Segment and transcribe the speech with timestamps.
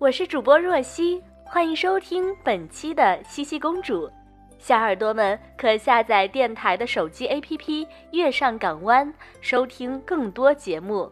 [0.00, 4.08] 我是主播若曦，欢迎收听本期的西西公主。
[4.56, 7.58] 小耳朵们可下载电台的手机 APP
[8.12, 11.10] 《月上港湾》，收听更多节目。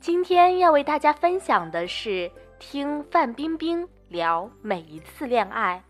[0.00, 5.82] 今天要为大家分享的是听范冰冰聊每一次恋爱。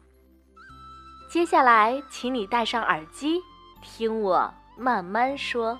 [1.28, 3.40] 接下来，请你戴上耳机，
[3.82, 5.76] 听我慢慢说。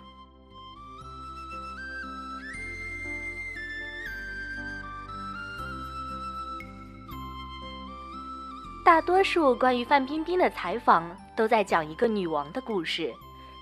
[9.01, 13.11] 大多数关于范冰冰的采访都在讲一个女王的故事，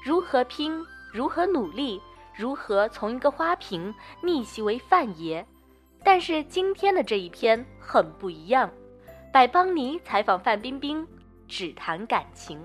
[0.05, 2.03] 如何拼，如何努力，
[2.35, 5.47] 如何从一个花瓶逆袭为范爷。
[6.03, 8.69] 但是今天的这一篇很不一样，
[9.33, 11.07] 百邦尼采访范冰冰，
[11.47, 12.61] 只谈感情。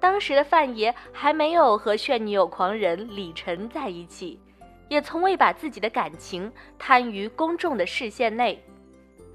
[0.00, 4.40] 当时的范爷还没有和炫女友狂人李晨在一起，
[4.88, 8.64] 也从未把自己的感情摊于公众的视线内。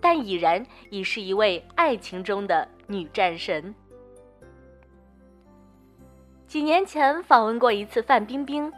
[0.01, 3.73] 但已然已是一位爱情中的女战神。
[6.47, 8.69] 几年前访问过一次范冰冰，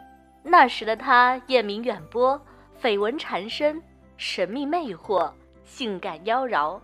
[0.44, 2.40] 那时的她艳名远播，
[2.80, 3.82] 绯闻缠身，
[4.16, 5.32] 神秘魅惑，
[5.64, 6.78] 性感妖娆，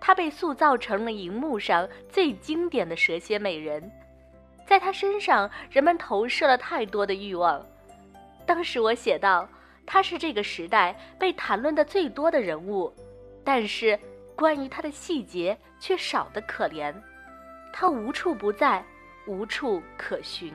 [0.00, 3.88] 她被塑造成了荧幕上最经典的蛇蝎美人。
[4.66, 7.64] 在她身上，人们投射了太多的欲望。
[8.44, 9.48] 当时我写道，
[9.86, 12.92] 她是这个时代被谈论的最多的人物。
[13.44, 13.98] 但是，
[14.36, 16.94] 关于他的细节却少得可怜，
[17.72, 18.84] 他无处不在，
[19.26, 20.54] 无处可寻。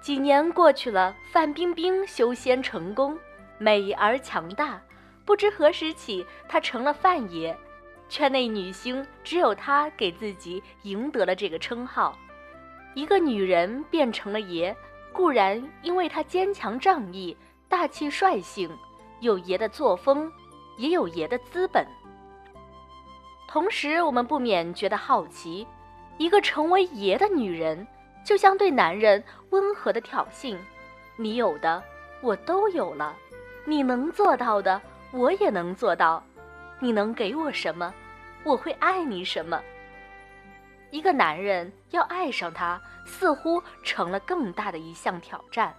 [0.00, 3.18] 几年过去了，范冰冰修仙成功，
[3.58, 4.80] 美而强大。
[5.24, 7.54] 不知何时起，她成了范爷，
[8.08, 12.16] 圈内女星只有她给自己赢得了这个称号。
[12.94, 14.74] 一个女人变成了爷，
[15.12, 17.36] 固然因为她坚强仗义、
[17.68, 18.70] 大气率性。
[19.20, 20.30] 有爷的作风，
[20.76, 21.86] 也有爷的资本。
[23.48, 25.66] 同时，我们不免觉得好奇：
[26.18, 27.86] 一个成为爷的女人，
[28.24, 30.56] 就像对男人温和的挑衅。
[31.16, 31.82] 你有的，
[32.20, 33.14] 我都有了；
[33.64, 34.80] 你能做到的，
[35.10, 36.22] 我也能做到。
[36.78, 37.92] 你能给我什么，
[38.44, 39.60] 我会爱你什么。
[40.90, 45.74] 一个男人要爱上她，似乎成了更大的一项挑战。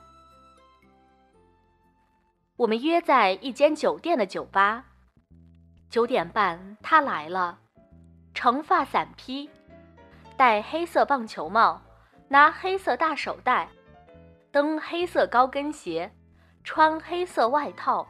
[2.59, 4.83] 我们约在一间酒店的酒吧，
[5.89, 7.57] 九点半他来了，
[8.33, 9.49] 长发散披，
[10.35, 11.81] 戴黑色棒球帽，
[12.27, 13.69] 拿黑色大手袋，
[14.51, 16.11] 蹬黑色高跟鞋，
[16.61, 18.05] 穿黑色外套，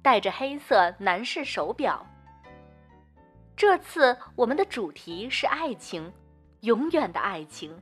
[0.00, 2.06] 戴着黑色男士手表。
[3.56, 6.12] 这次我们的主题是爱情，
[6.60, 7.76] 永远的爱情。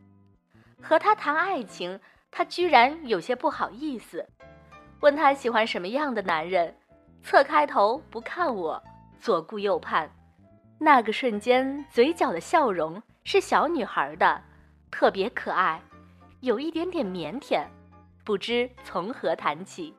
[0.80, 4.26] 和他谈爱情，他居然有些不好意思。
[5.00, 6.74] 问他喜欢什么样的男人，
[7.22, 8.82] 侧开头不看我，
[9.20, 10.10] 左顾右盼，
[10.78, 14.42] 那个瞬间嘴角的笑容是小女孩的，
[14.90, 15.80] 特别可爱，
[16.40, 17.64] 有一点点腼腆，
[18.24, 19.94] 不知从何谈起。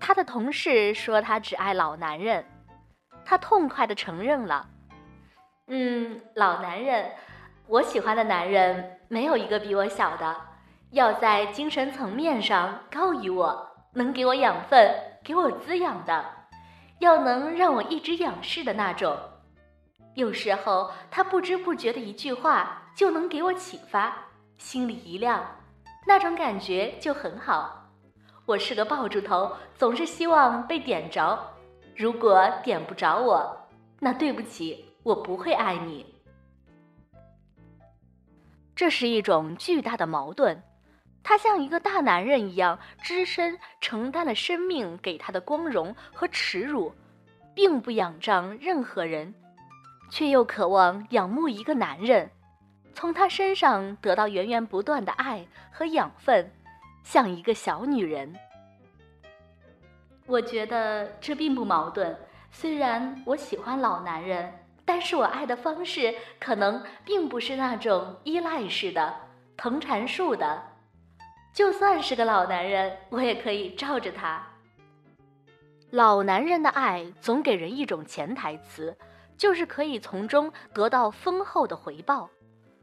[0.00, 2.44] 他的同事说他只爱老男人，
[3.24, 4.68] 他痛快的承认了，
[5.68, 7.12] 嗯，老男人，
[7.68, 10.34] 我喜欢的男人没有一个比我小的。
[10.92, 14.94] 要在精神层面上高于我，能给我养分、
[15.24, 16.24] 给我滋养的，
[17.00, 19.16] 要能让我一直仰视的那种。
[20.14, 24.16] 有时候他不知不觉的一句话就能给我启发，
[24.58, 25.44] 心里一亮，
[26.06, 27.88] 那种感觉就很好。
[28.46, 31.38] 我是个爆竹头，总是希望被点着。
[31.96, 36.06] 如果点不着我，那对不起，我不会爱你。
[38.74, 40.62] 这是一种巨大的矛盾。
[41.22, 46.92] 他像一个大男人一样，只身承担了生命给他的光荣和耻辱，
[47.54, 49.34] 并不仰仗任何人，
[50.10, 52.30] 却又渴望仰慕一个男人，
[52.94, 56.50] 从他身上得到源源不断的爱和养分，
[57.04, 58.34] 像一个小女人。
[60.26, 62.16] 我觉得这并不矛盾。
[62.50, 64.52] 虽然我喜欢老男人，
[64.84, 69.14] 但是我爱的方式可能并不是那种依赖式的、
[69.56, 70.69] 藤缠树的。
[71.52, 74.46] 就算是个老男人，我也可以罩着他。
[75.90, 78.96] 老男人的爱总给人一种潜台词，
[79.36, 82.30] 就是可以从中得到丰厚的回报，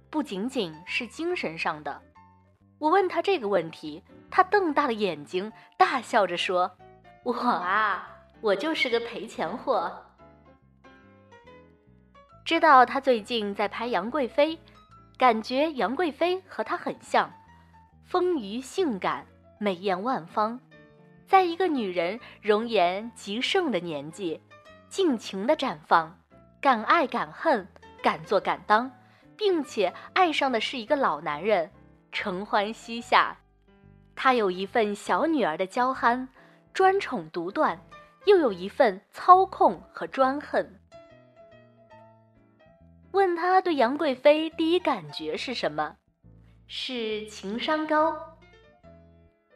[0.10, 2.02] 不仅仅是精神上的。
[2.80, 6.70] 我问他这个问题，他瞪大了眼睛，大笑着说
[7.24, 8.08] ：“我啊，
[8.42, 9.92] 我就是个赔钱货。”
[12.44, 14.60] 知道他最近在拍杨贵妃，
[15.18, 17.32] 感觉杨贵妃和他很像，
[18.08, 19.28] 丰腴性感，
[19.60, 20.58] 美艳万方。
[21.28, 24.42] 在一个女人容颜极盛的年纪，
[24.88, 26.18] 尽情的绽放，
[26.62, 27.68] 敢爱敢恨，
[28.02, 28.90] 敢做敢当，
[29.36, 31.70] 并且爱上的是一个老男人，
[32.14, 33.38] 承欢膝下。
[34.16, 36.30] 她有一份小女儿的娇憨，
[36.74, 37.78] 专宠独断，
[38.24, 40.66] 又有一份操控和专横。
[43.12, 45.98] 问他对杨贵妃第一感觉是什么？
[46.68, 48.16] 是情商高。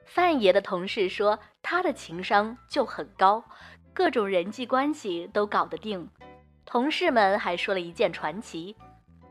[0.06, 3.44] 范爷的同事说，他的情商就很高，
[3.94, 6.10] 各种人际关系都搞得定。
[6.66, 8.76] 同事们还说了一件传奇：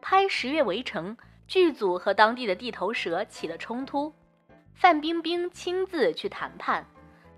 [0.02, 1.16] 拍《十月围城》，
[1.46, 4.12] 剧组和当地的地头蛇起了冲突，
[4.74, 6.86] 范冰冰亲自去谈判，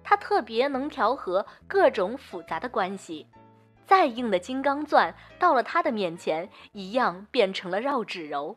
[0.03, 3.27] 她特别能调和各种复杂的关系，
[3.87, 8.57] 再硬的金刚钻到了她的面前，一样变成了绕指柔。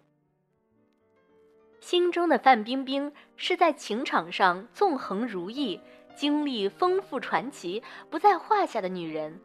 [1.85, 5.79] 心中的范冰冰是在情场上纵横如意、
[6.15, 9.39] 经历丰富传奇不在话下的女人。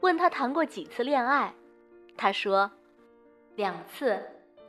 [0.00, 1.54] 问她谈过几次恋爱，
[2.16, 2.68] 她说
[3.54, 4.20] ：“两次，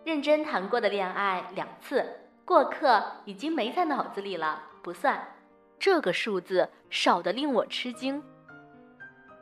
[0.03, 2.05] 认真谈过的恋爱两次，
[2.45, 5.19] 过客已经没在脑子里了，不算。”
[5.79, 8.21] 这个数字少得令我吃惊。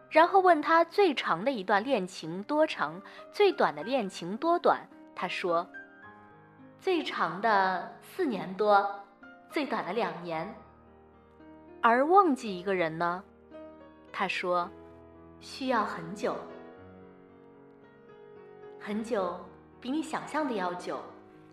[0.09, 3.01] 然后问她最长的一段恋情多长，
[3.33, 5.67] 最短的恋情多短，她说。
[6.79, 8.87] 最长的四年多，
[9.49, 10.53] 最短的两年。
[11.81, 13.23] 而忘记一个人呢？
[14.11, 14.69] 他说，
[15.39, 16.35] 需要很久，
[18.79, 19.35] 很久，
[19.81, 20.99] 比你想象的要久，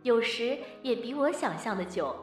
[0.02, 2.14] 有时也比我想象的久。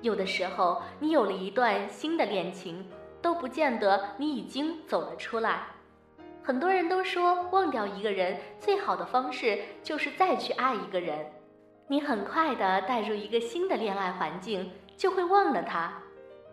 [0.00, 2.88] 有的时候，你有了一段新的恋情，
[3.20, 5.66] 都不见得你已经走了出来。
[6.42, 11.24] 很多人都说，忘掉一个人最好的方式就是再去爱一个人。
[11.92, 15.92] 你很快的带入一个新的恋爱环境，就会忘了他。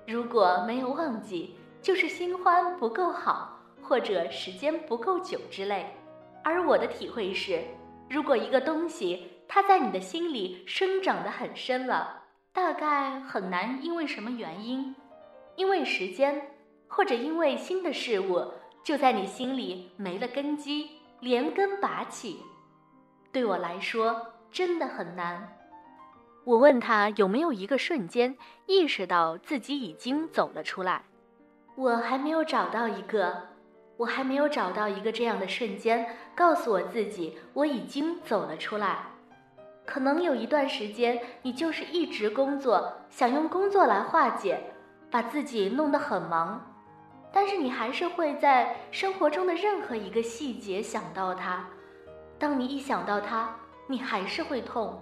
[0.06, 5.96] 如果没有忘记，就是新欢不够好，或者时间不够久之类。
[6.44, 7.62] 而我的体会是，
[8.10, 14.94] 如果一个东西它在你的心里生长得很深了，大概很难因为什么原因，
[15.56, 16.52] 因为时间，
[16.90, 18.46] 或者因为新的事物，
[18.84, 20.90] 就在你心里没了根基，
[21.22, 22.42] 连根拔起。
[23.32, 24.34] 对我来说。
[24.52, 25.56] 真的很难。
[26.46, 28.36] 我问他有没有一个瞬间
[28.66, 31.04] 意识到自己已经走了出来，
[31.76, 33.50] 我还没有找到一个，
[33.98, 39.04] 我还没有找到一个这样的瞬间，告诉我自己我已经走了出来。
[39.86, 44.60] 可能有一段时间，你就是一直工作，想用工作来化解，
[45.12, 46.66] 把自己弄得很忙，
[47.32, 51.68] 但是你还是会在生活中的任何一个细节想到他。
[52.40, 53.54] 当你一想到他。
[53.92, 55.02] 你还是会痛，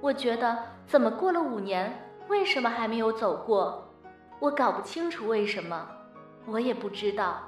[0.00, 3.86] 我觉得怎么过了五年，为什么还没有走过？
[4.40, 5.86] 我搞不清楚为什么，
[6.46, 7.46] 我也不知道。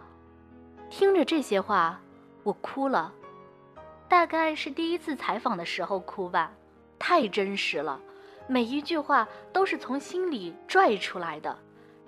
[0.91, 1.99] 听着这些话，
[2.43, 3.11] 我哭了，
[4.07, 6.53] 大概是第一次采访的时候哭吧，
[6.99, 7.99] 太真实了，
[8.47, 11.57] 每一句话都是从心里拽出来的，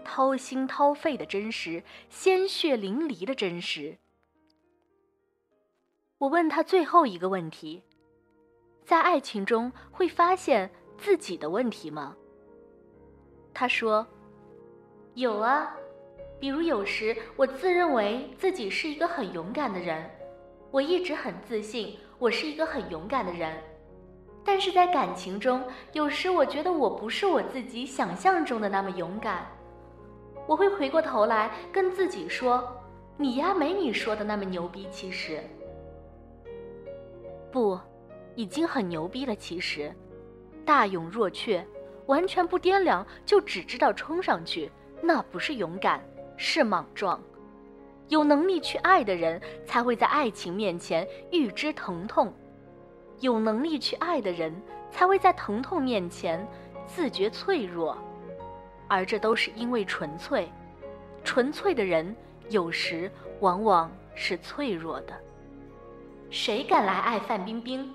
[0.04, 3.96] 掏心掏肺的真实，鲜血淋漓的真实。
[6.18, 7.84] 我问他最后一个问题。
[8.84, 12.16] 在爱情中会发现自己的问题吗？
[13.54, 14.06] 他说
[15.14, 15.74] ：“有啊，
[16.40, 20.10] 比如有时我自认为自己是一个很勇敢的人，
[20.70, 23.56] 我一直很自信，我是一个很勇敢的人。
[24.44, 25.62] 但是在感情中，
[25.92, 29.46] 有时我觉得我不是我自己想象中的那么勇敢。
[30.46, 32.76] 我会回过头来跟自己说
[33.16, 35.40] ：‘你呀，没你说的那么牛逼。’其实，
[37.52, 37.78] 不。”
[38.34, 39.94] 已经很牛逼了，其实，
[40.64, 41.66] 大勇若怯，
[42.06, 44.70] 完全不掂量就只知道冲上去，
[45.02, 46.02] 那不是勇敢，
[46.36, 47.20] 是莽撞。
[48.08, 52.28] 有能力去爱的人，才会在爱情面前预知疼痛；
[53.20, 54.54] 有能力去爱的人，
[54.90, 56.46] 才会在疼痛面前
[56.86, 57.96] 自觉脆弱。
[58.88, 60.50] 而这都是因为纯粹，
[61.24, 62.14] 纯粹的人
[62.50, 63.10] 有时
[63.40, 65.14] 往往是脆弱的。
[66.28, 67.94] 谁敢来爱范冰冰？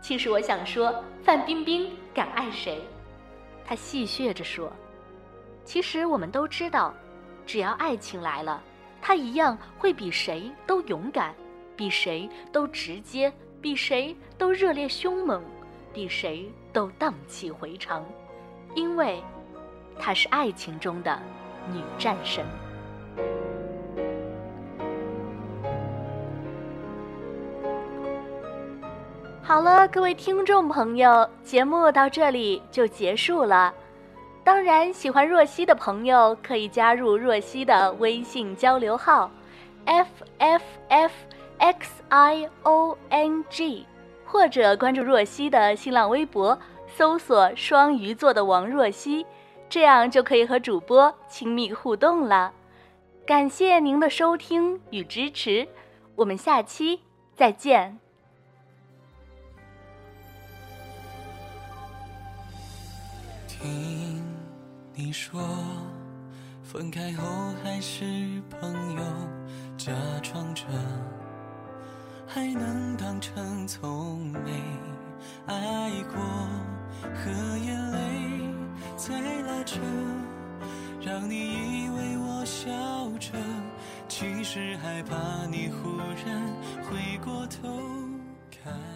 [0.00, 2.80] 其实我想说，范冰冰敢爱谁？
[3.64, 4.72] 他戏谑着说
[5.64, 6.94] ：“其实我们都知道，
[7.44, 8.62] 只要爱情来了，
[9.02, 11.34] 他一样会比谁都勇敢，
[11.76, 15.42] 比谁都直接，比谁都热烈凶猛，
[15.92, 18.04] 比谁都荡气回肠，
[18.76, 19.20] 因为，
[19.98, 21.20] 她是爱情中的
[21.72, 22.44] 女战神。”
[29.46, 33.72] 好了，各位听众朋友，节目到这里就结束了。
[34.42, 39.30] 当然，喜欢若曦的朋友可以加入若曦的微信交流号
[39.84, 41.12] ，f f f
[41.58, 43.86] x i o n g，
[44.24, 49.24] 或者关注若曦的新浪微博，搜索“双鱼座的王若曦”，
[49.70, 52.52] 这样就可以和主播亲密互动了。
[53.24, 55.68] 感谢您的收听与支持，
[56.16, 57.02] 我们下期
[57.36, 58.05] 再见。
[63.66, 64.22] 听
[64.94, 65.42] 你说，
[66.62, 68.04] 分开后还是
[68.48, 69.02] 朋友，
[69.76, 69.92] 假
[70.22, 70.62] 装着
[72.28, 74.62] 还能当成从没
[75.46, 76.20] 爱过，
[77.12, 77.98] 和眼泪
[78.96, 79.80] 在拉扯，
[81.00, 81.34] 让你
[81.84, 82.70] 以为我笑
[83.18, 83.32] 着，
[84.08, 85.16] 其实害怕
[85.50, 86.40] 你忽然
[86.84, 87.68] 回过头
[88.62, 88.95] 看。